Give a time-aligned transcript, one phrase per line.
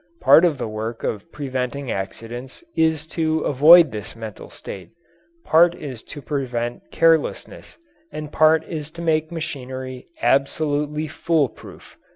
[0.19, 4.89] Part of the work of preventing accidents is to avoid this mental state;
[5.45, 7.77] part is to prevent carelessness,
[8.11, 11.97] and part is to make machinery absolutely fool proof.